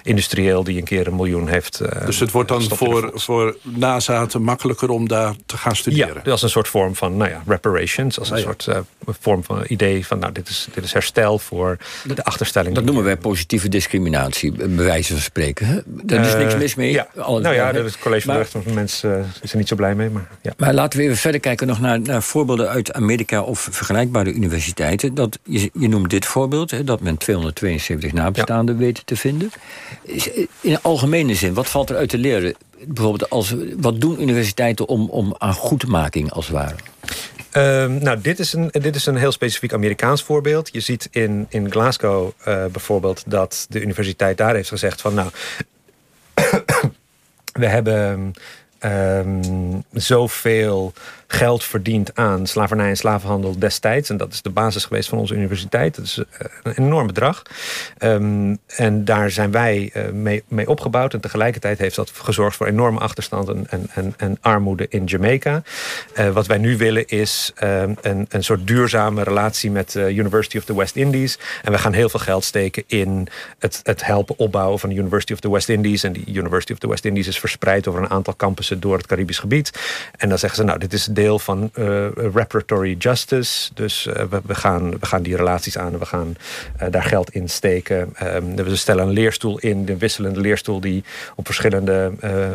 industrieel 0.04 0.64
die 0.64 0.78
een 0.78 0.84
keer 0.84 1.08
een 1.08 1.16
miljoen 1.16 1.48
heeft. 1.48 1.82
dus 2.06 2.20
het 2.20 2.32
wordt 2.32 2.50
dan 2.50 2.62
voor, 2.62 3.12
voor 3.14 3.58
nazaten 3.62 4.42
makkelijker 4.42 4.90
om 4.90 5.08
daar 5.08 5.34
te 5.46 5.58
gaan 5.58 5.76
studeren? 5.76 6.22
Ja, 6.24 6.32
als 6.32 6.42
een 6.42 6.50
soort 6.50 6.68
vorm 6.68 6.96
van 6.96 7.18
nou 7.18 7.30
ja, 7.30 7.44
reparations. 7.48 8.20
Als 8.20 8.30
een 8.30 8.38
oh 8.38 8.44
ja. 8.44 8.54
soort 8.58 8.86
vorm 9.20 9.44
van 9.44 9.64
idee 9.68 10.06
van 10.06 10.20
nou, 10.20 10.32
dit 10.32 10.50
is, 10.50 10.68
dit 10.74 10.84
is 10.84 10.94
herstel 10.94 11.40
voor 11.40 11.78
de 12.04 12.24
achterstelling. 12.24 12.76
Dat 12.76 12.84
noemen 12.84 13.04
wij 13.04 13.18
positieve 13.18 13.70
discriminatie, 13.70 14.52
bij 14.52 14.86
wijze 14.86 15.14
van 15.14 15.22
spreken. 15.22 15.66
Hè? 15.66 15.80
Daar 15.88 16.26
is 16.26 16.36
niks 16.36 16.56
mis 16.56 16.76
mee. 16.76 16.92
Ja. 16.92 17.08
nou 17.16 17.54
ja, 17.54 17.74
het 17.74 18.00
college 18.00 18.26
van 18.26 18.36
rechten 18.36 18.64
van 18.64 18.74
mensen 18.74 19.20
uh, 19.20 19.26
is 19.42 19.52
er 19.52 19.58
niet 19.58 19.68
zo 19.68 19.76
blij 19.76 19.96
mee. 19.96 20.10
Maar, 20.10 20.28
ja. 20.42 20.54
maar 20.58 20.74
laten 20.74 21.00
we 21.00 21.06
even 21.06 21.18
verder 21.18 21.40
kijken 21.40 21.68
nog 21.68 21.80
naar, 21.80 22.00
naar 22.00 22.24
voorbeelden 22.24 22.70
uit 22.70 22.94
Amerika 22.94 23.42
of 23.42 23.68
vergelijkbare 23.72 24.34
universiteiten. 24.34 25.14
Dat, 25.14 25.40
je, 25.44 25.70
je 25.74 25.88
noemt 25.88 26.10
dit 26.10 26.26
voorbeeld, 26.26 26.72
hè, 26.72 26.84
dat 26.84 27.02
men 27.02 27.18
272 27.18 28.14
nabestaanden 28.14 28.78
weet 28.78 29.02
te 29.06 29.16
vinden. 29.16 29.52
In 30.62 30.82
algemene 30.82 31.36
zin, 31.36 31.54
wat 31.54 31.68
valt 31.68 31.90
er 31.90 31.96
uit 31.96 32.10
te 32.10 32.18
leren? 32.18 32.56
Bijvoorbeeld, 32.88 33.30
als, 33.30 33.56
wat 33.78 34.02
doen 34.02 34.22
universiteiten 34.22 34.88
om, 34.88 35.10
om 35.10 35.36
aan 35.38 35.54
goedmaking 35.54 36.32
als 36.32 36.48
het 36.48 36.56
ware? 36.56 36.76
Um, 37.58 38.04
nou, 38.04 38.22
dit 38.22 38.40
is, 38.40 38.54
een, 38.54 38.70
dit 38.72 38.96
is 38.96 39.06
een 39.06 39.16
heel 39.16 39.32
specifiek 39.32 39.74
Amerikaans 39.74 40.24
voorbeeld. 40.24 40.70
Je 40.72 40.80
ziet 40.80 41.08
in, 41.12 41.46
in 41.50 41.72
Glasgow 41.72 42.32
uh, 42.48 42.66
bijvoorbeeld 42.66 43.24
dat 43.28 43.66
de 43.70 43.82
universiteit 43.82 44.38
daar 44.38 44.56
heeft 44.56 44.70
gezegd 44.70 45.02
van... 45.02 45.14
nou, 45.14 45.30
we 47.62 47.66
hebben 47.66 48.34
um, 48.84 49.84
zoveel 49.92 50.94
geld 51.36 51.64
verdient 51.64 52.16
aan 52.16 52.48
slavernij 52.48 52.90
en 52.90 52.98
slavenhandel 52.98 53.60
destijds. 53.60 54.10
En 54.10 54.18
dat 54.18 54.34
is 54.34 54.42
de 54.42 54.50
basis 54.50 54.86
geweest 54.86 55.10
van 55.10 55.18
onze 55.18 55.34
universiteit. 55.34 55.96
Dat 55.96 56.06
is 56.06 56.22
een 56.64 56.74
enorm 56.76 57.08
bedrag. 57.08 57.42
Ehm, 57.98 58.56
en 58.68 59.06
daar 59.06 59.32
zijn 59.32 59.52
wij 59.52 59.94
mee, 60.14 60.44
mee 60.48 60.70
opgebouwd. 60.70 61.14
En 61.14 61.22
tegelijkertijd 61.22 61.78
heeft 61.78 61.96
dat 61.96 62.12
gezorgd 62.14 62.56
voor 62.56 62.68
enorme 62.68 63.00
achterstand 63.00 63.50
en, 63.50 63.68
en, 63.94 64.14
en, 64.18 64.38
armoede 64.42 64.86
in 64.90 65.04
Jamaica. 65.06 65.64
wat 66.34 66.48
wij 66.48 66.58
nu 66.58 66.78
willen 66.78 67.08
is 67.08 67.52
ehm, 67.56 67.94
een, 68.02 68.26
een 68.30 68.44
soort 68.44 68.68
duurzame 68.68 69.24
relatie 69.24 69.72
met 69.72 69.92
de 69.92 70.14
University 70.14 70.58
of 70.58 70.66
the 70.66 70.76
West 70.76 70.96
Indies. 70.96 71.40
En 71.64 71.72
we 71.72 71.78
gaan 71.78 71.94
heel 71.94 72.10
veel 72.10 72.20
geld 72.20 72.44
steken 72.44 72.84
in 72.88 73.28
het, 73.60 73.80
het 73.84 74.06
helpen 74.06 74.38
opbouwen 74.38 74.80
van 74.80 74.90
de 74.90 74.96
University 74.96 75.34
of 75.34 75.40
the 75.40 75.52
West 75.52 75.70
Indies. 75.70 76.04
En 76.04 76.14
die 76.14 76.26
University 76.28 76.72
of 76.72 76.80
the 76.80 76.88
West 76.88 77.06
Indies 77.06 77.28
is 77.28 77.40
verspreid 77.40 77.88
over 77.88 78.02
een 78.02 78.10
aantal 78.10 78.36
campussen 78.36 78.80
door 78.80 78.98
het 78.98 79.08
Caribisch 79.08 79.40
gebied. 79.40 79.72
En 80.18 80.30
dan 80.30 80.38
zeggen 80.38 80.60
ze, 80.60 80.66
nou, 80.66 80.80
dit 80.80 80.94
is 80.94 81.06
van 81.34 81.72
uh, 81.74 82.08
reparatory 82.34 82.96
justice. 83.00 83.70
Dus 83.74 84.06
uh, 84.06 84.14
we, 84.14 84.42
we, 84.46 84.56
gaan, 84.56 84.90
we 85.00 85.06
gaan 85.06 85.24
die 85.24 85.36
relaties 85.36 85.78
aan 85.78 85.94
en 85.94 86.00
we 86.00 86.06
gaan 86.06 86.36
uh, 86.82 86.88
daar 86.92 87.04
geld 87.04 87.30
in 87.30 87.50
steken. 87.50 88.14
Um, 88.24 88.56
we 88.56 88.76
stellen 88.76 89.08
een 89.08 89.14
leerstoel 89.14 89.60
in, 89.60 89.86
de 89.86 89.98
wisselende 89.98 90.40
leerstoel 90.40 90.80
die 90.80 91.04
op 91.36 91.46
verschillende 91.46 92.12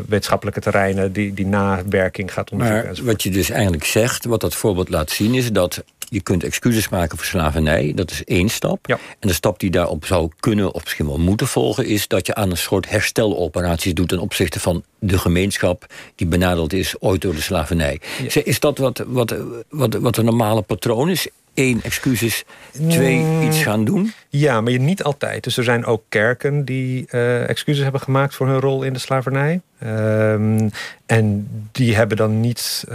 wetenschappelijke 0.09 0.61
terreinen 0.61 1.13
die, 1.13 1.35
die 1.35 1.47
nawerking 1.47 2.33
gaat 2.33 2.51
onderzoeken. 2.51 2.95
Maar 2.95 3.05
wat 3.05 3.23
je 3.23 3.31
dus 3.31 3.51
eigenlijk 3.51 3.85
zegt, 3.85 4.25
wat 4.25 4.41
dat 4.41 4.55
voorbeeld 4.55 4.89
laat 4.89 5.11
zien, 5.11 5.35
is 5.35 5.53
dat 5.53 5.83
je 6.11 6.21
kunt 6.21 6.45
excuses 6.45 6.89
maken 6.89 7.17
voor 7.17 7.27
slavernij. 7.27 7.93
Dat 7.95 8.11
is 8.11 8.25
één 8.25 8.49
stap. 8.49 8.87
Ja. 8.87 8.99
En 9.19 9.29
de 9.29 9.35
stap 9.35 9.61
die 9.61 9.71
daarop 9.71 10.05
zou 10.07 10.31
kunnen 10.41 10.73
of 10.73 10.83
misschien 10.85 11.07
wel 11.07 11.19
moeten 11.19 11.47
volgen... 11.47 11.87
is 11.87 12.09
dat 12.09 12.27
je 12.27 12.35
aan 12.35 12.51
een 12.51 12.57
soort 12.57 12.89
hersteloperaties 12.89 13.95
doet... 13.95 14.09
ten 14.09 14.19
opzichte 14.19 14.61
van 14.61 14.85
de 14.99 15.19
gemeenschap 15.19 15.87
die 16.15 16.27
benadeeld 16.27 16.73
is 16.73 16.95
ooit 17.01 17.21
door 17.21 17.35
de 17.35 17.41
slavernij. 17.41 18.01
Is 18.45 18.61
dat 18.61 18.79
wat, 18.79 19.05
wat, 19.07 19.35
wat, 19.69 19.95
wat 19.95 20.17
een 20.17 20.25
normale 20.25 20.63
patroon 20.63 21.11
is? 21.11 21.29
Eén, 21.55 21.81
excuses. 21.83 22.45
Twee, 22.89 23.19
mm. 23.19 23.43
iets 23.43 23.63
gaan 23.63 23.85
doen? 23.85 24.13
Ja, 24.29 24.61
maar 24.61 24.79
niet 24.79 25.03
altijd. 25.03 25.45
Dus 25.45 25.57
er 25.57 25.65
zijn 25.65 25.85
ook 25.85 26.03
kerken 26.09 26.65
die 26.65 27.07
uh, 27.11 27.49
excuses 27.49 27.83
hebben 27.83 28.01
gemaakt... 28.01 28.35
voor 28.35 28.47
hun 28.47 28.61
rol 28.61 28.83
in 28.83 28.93
de 28.93 28.99
slavernij. 28.99 29.61
Um, 29.85 30.71
en 31.07 31.49
die 31.73 31.97
hebben 31.97 32.17
dan 32.17 32.41
niet 32.41 32.85
uh, 32.89 32.95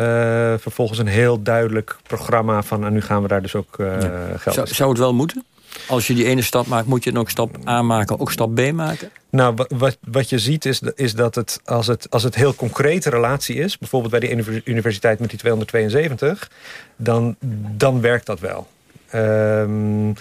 vervolgens 0.58 1.00
een 1.00 1.08
heel 1.08 1.42
duidelijk 1.42 1.98
programma... 2.04 2.64
van 2.64 2.86
en 2.86 2.94
nu 2.94 3.02
gaan 3.02 3.22
we 3.22 3.28
daar 3.28 3.42
dus 3.42 3.56
ook 3.56 3.78
uh, 3.78 3.88
geld 4.36 4.56
zou, 4.56 4.68
zou 4.68 4.90
het 4.90 5.00
wel 5.00 5.14
moeten? 5.14 5.44
Als 5.88 6.08
je 6.08 6.14
die 6.14 6.26
ene 6.26 6.42
stap 6.42 6.68
maakt, 6.68 6.88
moet 6.88 7.04
je 7.04 7.12
dan 7.12 7.22
ook 7.22 7.30
stap 7.30 7.58
A 7.68 7.82
maken, 7.82 8.20
ook 8.20 8.32
stap 8.32 8.56
B 8.56 8.72
maken? 8.72 9.10
Nou, 9.36 9.56
wat, 9.68 9.98
wat 10.02 10.30
je 10.30 10.40
ziet 10.40 10.66
is, 10.66 10.82
is 10.96 11.14
dat 11.14 11.36
het 11.36 11.60
als, 11.66 11.88
het 11.88 12.10
als 12.10 12.24
het 12.24 12.36
heel 12.36 12.56
concrete 12.56 13.10
relatie 13.10 13.56
is... 13.56 13.78
bijvoorbeeld 13.78 14.12
bij 14.12 14.20
de 14.20 14.62
universiteit 14.64 15.20
met 15.20 15.30
die 15.30 15.40
272... 15.40 16.52
dan, 16.96 17.36
dan 17.78 18.02
werkt 18.02 18.26
dat 18.26 18.40
wel. 18.40 18.68
Um, 19.14 20.14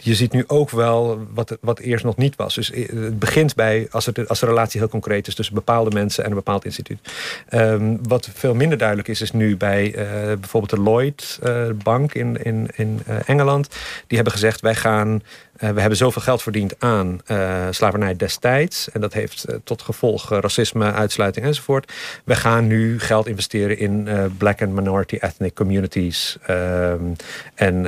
je 0.00 0.14
ziet 0.14 0.32
nu 0.32 0.44
ook 0.46 0.70
wel 0.70 1.26
wat, 1.34 1.58
wat 1.60 1.78
eerst 1.78 2.04
nog 2.04 2.16
niet 2.16 2.36
was. 2.36 2.54
Dus 2.54 2.70
eh, 2.70 2.88
het 2.88 3.18
begint 3.18 3.54
bij, 3.54 3.88
als, 3.90 4.06
het, 4.06 4.28
als 4.28 4.40
de 4.40 4.46
relatie 4.46 4.80
heel 4.80 4.88
concreet 4.88 5.26
is... 5.26 5.34
tussen 5.34 5.54
bepaalde 5.54 5.90
mensen 5.90 6.24
en 6.24 6.30
een 6.30 6.36
bepaald 6.36 6.64
instituut. 6.64 6.98
Um, 7.50 7.98
wat 8.08 8.28
veel 8.34 8.54
minder 8.54 8.78
duidelijk 8.78 9.08
is, 9.08 9.20
is 9.20 9.32
nu 9.32 9.56
bij 9.56 9.86
uh, 9.86 10.12
bijvoorbeeld 10.24 10.70
de 10.70 10.80
Lloyd 10.80 11.38
uh, 11.44 11.66
Bank 11.82 12.14
in, 12.14 12.42
in, 12.42 12.68
in 12.76 13.00
Engeland. 13.26 13.68
Die 14.06 14.16
hebben 14.16 14.32
gezegd, 14.32 14.60
wij 14.60 14.74
gaan... 14.74 15.22
we 15.52 15.80
hebben 15.80 15.96
zoveel 15.96 16.22
geld 16.22 16.42
verdiend 16.42 16.74
aan 16.78 17.20
slavernij 17.70 18.16
destijds. 18.16 18.90
En 18.90 19.00
dat 19.00 19.12
heeft 19.12 19.44
tot 19.64 19.82
gevolg 19.82 20.30
racisme, 20.30 20.92
uitsluiting 20.92 21.46
enzovoort. 21.46 21.92
We 22.24 22.34
gaan 22.34 22.66
nu 22.66 23.00
geld 23.00 23.26
investeren 23.26 23.78
in 23.78 24.08
black 24.38 24.62
and 24.62 24.74
minority 24.74 25.16
ethnic 25.20 25.54
communities. 25.54 26.38
Um, 26.50 27.16
en 27.54 27.86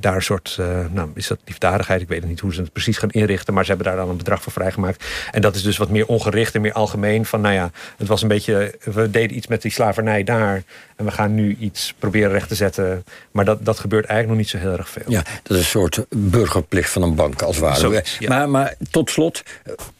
daar 0.00 0.22
soort, 0.26 0.56
uh, 0.60 0.78
nou, 0.90 1.10
is 1.14 1.26
dat 1.26 1.38
liefdadigheid? 1.44 2.00
Ik 2.00 2.08
weet 2.08 2.24
niet 2.24 2.40
hoe 2.40 2.54
ze 2.54 2.60
het 2.60 2.72
precies 2.72 2.98
gaan 2.98 3.10
inrichten, 3.10 3.54
maar 3.54 3.64
ze 3.64 3.68
hebben 3.68 3.86
daar 3.88 3.96
dan 3.96 4.08
een 4.08 4.16
bedrag 4.16 4.42
voor 4.42 4.52
vrijgemaakt. 4.52 5.04
En 5.30 5.40
dat 5.40 5.54
is 5.54 5.62
dus 5.62 5.76
wat 5.76 5.88
meer 5.88 6.06
ongericht 6.06 6.54
en 6.54 6.60
meer 6.60 6.72
algemeen. 6.72 7.24
Van 7.24 7.40
nou 7.40 7.54
ja, 7.54 7.70
het 7.96 8.08
was 8.08 8.22
een 8.22 8.28
beetje, 8.28 8.74
we 8.82 9.10
deden 9.10 9.36
iets 9.36 9.46
met 9.46 9.62
die 9.62 9.70
slavernij 9.70 10.24
daar 10.24 10.62
en 10.96 11.04
we 11.04 11.10
gaan 11.10 11.34
nu 11.34 11.56
iets 11.60 11.94
proberen 11.98 12.30
recht 12.30 12.48
te 12.48 12.54
zetten. 12.54 13.04
Maar 13.30 13.44
dat, 13.44 13.64
dat 13.64 13.78
gebeurt 13.78 14.04
eigenlijk 14.04 14.38
nog 14.38 14.52
niet 14.52 14.62
zo 14.62 14.68
heel 14.68 14.78
erg 14.78 14.88
veel. 14.88 15.02
Ja, 15.06 15.22
dat 15.42 15.56
is 15.56 15.58
een 15.58 15.70
soort 15.70 16.04
burgerplicht 16.08 16.90
van 16.90 17.02
een 17.02 17.14
bank 17.14 17.42
als 17.42 17.56
het 17.56 17.64
ware. 17.64 18.04
maar, 18.26 18.48
maar 18.48 18.74
tot 18.90 19.10
slot, 19.10 19.42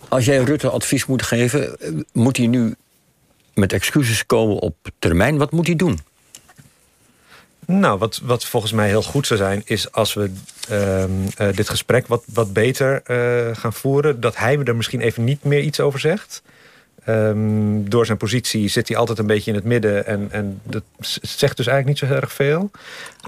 als 0.08 0.24
jij 0.24 0.38
Rutte 0.38 0.70
advies 0.70 1.06
moet 1.06 1.22
geven, 1.22 1.76
moet 2.12 2.36
hij 2.36 2.46
nu 2.46 2.74
met 3.54 3.72
excuses 3.72 4.26
komen 4.26 4.58
op 4.58 4.76
termijn? 4.98 5.36
Wat 5.36 5.52
moet 5.52 5.66
hij 5.66 5.76
doen? 5.76 5.98
Nou, 7.66 7.98
wat, 7.98 8.20
wat 8.22 8.44
volgens 8.44 8.72
mij 8.72 8.88
heel 8.88 9.02
goed 9.02 9.26
zou 9.26 9.38
zijn, 9.40 9.62
is 9.64 9.92
als 9.92 10.14
we 10.14 10.30
ehm, 10.68 11.10
eh, 11.36 11.56
dit 11.56 11.68
gesprek 11.68 12.06
wat, 12.06 12.24
wat 12.26 12.52
beter 12.52 13.02
uh, 13.06 13.56
gaan 13.56 13.72
voeren. 13.72 14.20
Dat 14.20 14.36
hij 14.36 14.58
er 14.64 14.76
misschien 14.76 15.00
even 15.00 15.24
niet 15.24 15.44
meer 15.44 15.60
iets 15.60 15.80
over 15.80 16.00
zegt. 16.00 16.42
Um, 17.08 17.88
door 17.90 18.06
zijn 18.06 18.18
positie 18.18 18.68
zit 18.68 18.88
hij 18.88 18.96
altijd 18.96 19.18
een 19.18 19.26
beetje 19.26 19.50
in 19.50 19.56
het 19.56 19.64
midden. 19.64 20.06
En, 20.06 20.28
en 20.30 20.60
dat 20.62 20.82
zegt 21.20 21.56
dus 21.56 21.66
eigenlijk 21.66 21.86
niet 21.86 21.98
zo 21.98 22.06
heel 22.06 22.22
erg 22.22 22.32
veel. 22.32 22.70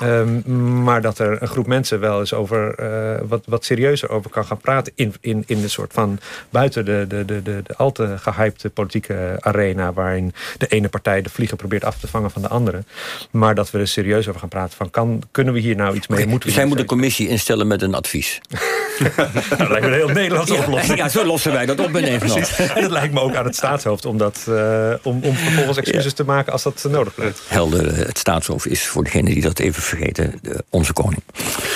Um, 0.03 0.43
maar 0.83 1.03
dat 1.03 1.19
er 1.19 1.43
een 1.43 1.49
groep 1.49 1.67
mensen 1.67 2.01
wel 2.01 2.21
eens 2.21 2.35
over 2.35 2.75
uh, 2.81 3.21
wat, 3.29 3.43
wat 3.47 3.65
serieuzer 3.65 4.11
over 4.11 4.31
kan 4.31 4.45
gaan 4.45 4.59
praten. 4.59 4.93
In, 4.97 5.15
in, 5.21 5.45
in 5.47 5.61
de 5.61 5.69
soort 5.69 5.93
van 5.93 6.19
buiten 6.51 6.85
de, 6.85 7.05
de, 7.09 7.25
de, 7.25 7.43
de, 7.43 7.63
de 7.63 7.77
al 7.77 7.93
te 7.93 8.19
gehypte 8.19 8.71
politieke 8.71 9.37
arena. 9.41 9.93
Waarin 9.93 10.33
de 10.59 10.67
ene 10.67 10.89
partij 10.89 11.23
de 11.23 11.31
vliegen 11.31 11.57
probeert 11.57 11.85
af 11.85 11.99
te 11.99 12.09
vangen 12.09 12.31
van 12.31 12.43
de 12.43 12.49
andere. 12.49 12.85
Maar 13.31 13.55
dat 13.55 13.71
we 13.71 13.79
er 13.79 13.89
serieus 13.89 14.29
over 14.29 14.41
gaan 14.41 14.49
praten. 14.49 14.77
Van 14.77 14.91
kan, 14.91 15.23
kunnen 15.31 15.55
we 15.55 15.61
hier 15.61 15.77
nou 15.77 15.97
iets 15.97 16.07
mee? 16.07 16.27
Moeten 16.27 16.49
we 16.49 16.55
Zij 16.55 16.65
moeten 16.65 16.85
een 16.85 16.91
commissie 16.91 17.29
instellen 17.29 17.67
met 17.67 17.83
een 17.83 17.95
advies. 17.95 18.41
dat 19.59 19.69
lijkt 19.69 19.81
me 19.81 19.87
een 19.87 19.93
heel 19.93 20.09
Nederlandse 20.09 20.55
oplossing. 20.55 20.99
Ja, 20.99 21.09
zo 21.09 21.25
lossen 21.25 21.53
wij 21.53 21.67
dat 21.67 21.81
op 21.81 21.97
in 21.97 22.03
Nederland. 22.03 22.57
En 22.75 22.83
dat 22.83 22.91
lijkt 22.91 23.15
me 23.15 23.21
ook 23.21 23.35
aan 23.35 23.45
het 23.45 23.57
staatshoofd 23.69 24.05
om, 24.05 24.19
dat, 24.19 24.47
uh, 24.49 24.93
om, 25.03 25.21
om 25.23 25.35
vervolgens 25.35 25.79
excuses 25.79 26.13
te 26.13 26.25
maken 26.25 26.53
als 26.53 26.63
dat 26.63 26.87
nodig 26.91 27.15
blijkt. 27.15 27.41
Helder, 27.47 27.97
het 28.07 28.19
staatshoofd 28.19 28.67
is 28.67 28.87
voor 28.87 29.05
degene 29.05 29.31
die 29.31 29.43
dat 29.43 29.59
even 29.59 29.83
vergeten 29.83 30.39
de, 30.43 30.65
onze 30.71 30.93
koning. 30.93 31.23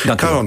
Dank 0.04 0.22
u 0.22 0.26
wel. 0.26 0.46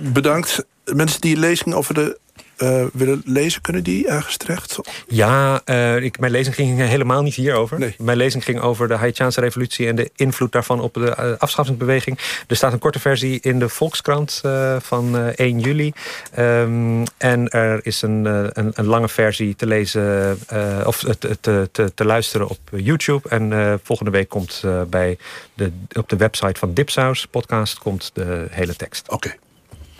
bedankt. 0.00 0.64
Mensen 0.84 1.20
die 1.20 1.36
lezing 1.36 1.74
over 1.74 1.94
de 1.94 2.18
uh, 2.62 2.84
willen 2.92 3.22
lezen, 3.24 3.60
kunnen 3.60 3.82
die 3.82 4.08
ergens 4.08 4.36
terecht? 4.36 4.78
Ja, 5.06 5.62
uh, 5.66 6.02
ik, 6.02 6.18
mijn 6.18 6.32
lezing 6.32 6.54
ging 6.54 6.78
helemaal 6.78 7.22
niet 7.22 7.34
hierover. 7.34 7.78
Nee. 7.78 7.94
Mijn 7.98 8.16
lezing 8.16 8.44
ging 8.44 8.60
over 8.60 8.88
de 8.88 8.94
Haitiaanse 8.94 9.40
revolutie... 9.40 9.86
en 9.86 9.96
de 9.96 10.10
invloed 10.16 10.52
daarvan 10.52 10.80
op 10.80 10.94
de 10.94 11.16
uh, 11.20 11.32
afschaffingsbeweging. 11.38 12.18
Er 12.46 12.56
staat 12.56 12.72
een 12.72 12.78
korte 12.78 13.00
versie 13.00 13.40
in 13.40 13.58
de 13.58 13.68
Volkskrant 13.68 14.40
van 14.78 15.16
1 15.16 15.58
juli. 15.58 15.92
Um, 16.38 17.04
en 17.18 17.48
er 17.48 17.80
is 17.82 18.02
een, 18.02 18.24
een, 18.24 18.70
een, 18.74 18.86
lange 18.86 19.08
versie 19.08 19.56
te 19.56 19.66
lezen... 19.66 20.38
of 20.84 20.98
te, 20.98 21.38
te, 21.40 21.68
te, 21.72 21.94
te, 21.94 22.04
luisteren 22.04 22.48
op 22.48 22.58
YouTube. 22.70 23.28
En 23.28 23.80
volgende 23.82 24.10
week 24.10 24.28
komt 24.28 24.62
bij 24.88 25.18
de, 25.54 25.72
op 25.92 26.08
de 26.08 26.16
website 26.16 26.58
van 26.58 26.74
Dipsaus 26.74 27.26
podcast 27.26 27.78
komt 27.78 28.10
de 28.14 28.46
hele 28.50 28.76
tekst. 28.76 29.10
Oké. 29.10 29.34